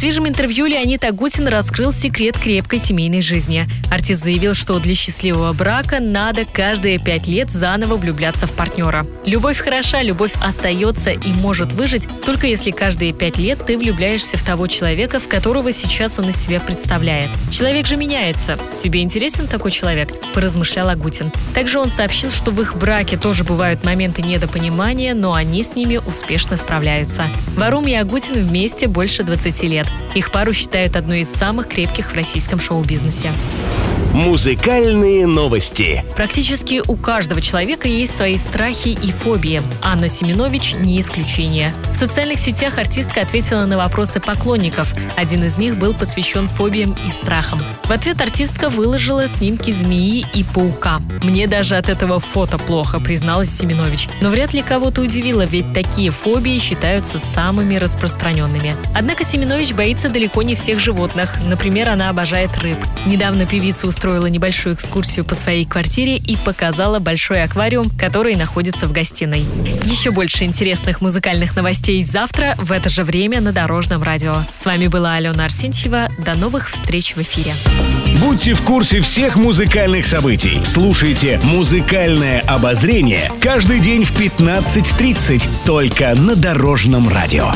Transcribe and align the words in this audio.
Свежем 0.00 0.26
интервью 0.26 0.64
Леонид 0.64 1.04
Агутин 1.04 1.46
раскрыл 1.46 1.92
секрет 1.92 2.38
крепкой 2.38 2.78
семейной 2.78 3.20
жизни. 3.20 3.68
Артист 3.90 4.24
заявил, 4.24 4.54
что 4.54 4.78
для 4.78 4.94
счастливого 4.94 5.52
брака 5.52 6.00
надо 6.00 6.46
каждые 6.46 6.98
пять 6.98 7.26
лет 7.28 7.50
заново 7.50 7.96
влюбляться 7.96 8.46
в 8.46 8.52
партнера. 8.52 9.06
Любовь 9.26 9.58
хороша, 9.58 10.00
любовь 10.00 10.32
остается 10.42 11.10
и 11.10 11.34
может 11.34 11.72
выжить, 11.72 12.08
только 12.24 12.46
если 12.46 12.70
каждые 12.70 13.12
пять 13.12 13.36
лет 13.36 13.58
ты 13.66 13.76
влюбляешься 13.76 14.38
в 14.38 14.42
того 14.42 14.68
человека, 14.68 15.18
в 15.18 15.28
которого 15.28 15.70
сейчас 15.70 16.18
он 16.18 16.30
из 16.30 16.36
себя 16.36 16.60
представляет. 16.60 17.28
Человек 17.50 17.86
же 17.86 17.96
меняется. 17.96 18.58
Тебе 18.82 19.02
интересен 19.02 19.48
такой 19.48 19.70
человек? 19.70 20.08
Поразмышлял 20.32 20.88
Агутин. 20.88 21.30
Также 21.54 21.78
он 21.78 21.90
сообщил, 21.90 22.30
что 22.30 22.52
в 22.52 22.62
их 22.62 22.74
браке 22.74 23.18
тоже 23.18 23.44
бывают 23.44 23.84
моменты 23.84 24.22
недопонимания, 24.22 25.12
но 25.12 25.34
они 25.34 25.62
с 25.62 25.76
ними 25.76 25.98
успешно 25.98 26.56
справляются. 26.56 27.24
Варум 27.58 27.86
и 27.86 27.92
Агутин 27.92 28.42
вместе 28.42 28.88
больше 28.88 29.24
20 29.24 29.62
лет. 29.64 29.89
Их 30.14 30.32
пару 30.32 30.52
считают 30.52 30.96
одной 30.96 31.20
из 31.20 31.32
самых 31.32 31.68
крепких 31.68 32.12
в 32.12 32.14
российском 32.14 32.58
шоу-бизнесе. 32.58 33.32
Музыкальные 34.12 35.28
новости. 35.28 36.04
Практически 36.16 36.82
у 36.88 36.96
каждого 36.96 37.40
человека 37.40 37.86
есть 37.86 38.16
свои 38.16 38.38
страхи 38.38 38.88
и 38.88 39.12
фобии. 39.12 39.62
Анна 39.82 40.08
Семенович 40.08 40.74
не 40.74 41.00
исключение. 41.00 41.72
В 41.92 41.94
социальных 41.94 42.40
сетях 42.40 42.78
артистка 42.78 43.20
ответила 43.20 43.66
на 43.66 43.78
вопросы 43.78 44.18
поклонников. 44.18 44.94
Один 45.16 45.44
из 45.44 45.58
них 45.58 45.78
был 45.78 45.94
посвящен 45.94 46.48
фобиям 46.48 46.96
и 47.06 47.08
страхам. 47.08 47.60
В 47.84 47.92
ответ 47.92 48.20
артистка 48.20 48.68
выложила 48.68 49.28
снимки 49.28 49.70
змеи 49.70 50.26
и 50.34 50.42
паука. 50.42 51.00
«Мне 51.22 51.46
даже 51.46 51.76
от 51.76 51.88
этого 51.88 52.18
фото 52.18 52.58
плохо», 52.58 52.98
призналась 52.98 53.50
Семенович. 53.50 54.08
Но 54.20 54.30
вряд 54.30 54.52
ли 54.52 54.62
кого-то 54.62 55.02
удивило, 55.02 55.44
ведь 55.44 55.72
такие 55.72 56.10
фобии 56.10 56.58
считаются 56.58 57.20
самыми 57.20 57.76
распространенными. 57.76 58.74
Однако 58.92 59.24
Семенович 59.24 59.72
боится 59.72 60.08
далеко 60.08 60.42
не 60.42 60.56
всех 60.56 60.80
животных. 60.80 61.38
Например, 61.48 61.90
она 61.90 62.08
обожает 62.08 62.58
рыб. 62.58 62.78
Недавно 63.06 63.46
певица 63.46 63.86
устроила 64.00 64.28
небольшую 64.28 64.76
экскурсию 64.76 65.26
по 65.26 65.34
своей 65.34 65.66
квартире 65.66 66.16
и 66.16 66.38
показала 66.38 67.00
большой 67.00 67.42
аквариум, 67.42 67.90
который 67.98 68.34
находится 68.34 68.88
в 68.88 68.92
гостиной. 68.92 69.44
Еще 69.84 70.10
больше 70.10 70.44
интересных 70.44 71.02
музыкальных 71.02 71.54
новостей 71.54 72.02
завтра 72.02 72.54
в 72.56 72.72
это 72.72 72.88
же 72.88 73.04
время 73.04 73.42
на 73.42 73.52
Дорожном 73.52 74.02
радио. 74.02 74.36
С 74.54 74.64
вами 74.64 74.86
была 74.86 75.16
Алена 75.16 75.44
Арсентьева. 75.44 76.08
До 76.16 76.34
новых 76.34 76.70
встреч 76.70 77.14
в 77.14 77.18
эфире. 77.20 77.52
Будьте 78.22 78.54
в 78.54 78.62
курсе 78.62 79.02
всех 79.02 79.36
музыкальных 79.36 80.06
событий. 80.06 80.62
Слушайте 80.64 81.38
«Музыкальное 81.42 82.40
обозрение» 82.40 83.30
каждый 83.42 83.80
день 83.80 84.04
в 84.04 84.18
15.30 84.18 85.46
только 85.66 86.14
на 86.14 86.36
Дорожном 86.36 87.06
радио. 87.06 87.52